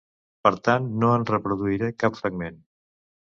Per 0.45 0.51
tant, 0.67 0.87
no 1.03 1.11
en 1.17 1.25
reproduiré 1.31 1.91
cap 2.05 2.19
fragment. 2.23 2.59